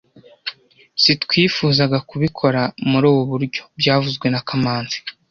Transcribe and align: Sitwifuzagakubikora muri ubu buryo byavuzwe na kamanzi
Sitwifuzagakubikora 1.03 2.61
muri 2.89 3.05
ubu 3.11 3.23
buryo 3.31 3.61
byavuzwe 3.79 4.25
na 4.29 4.41
kamanzi 4.47 4.97